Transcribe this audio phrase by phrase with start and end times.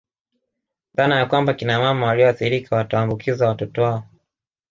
[0.93, 4.03] Dhana ya kwamba Kina mama walioathirika watawaambukiza watoto wao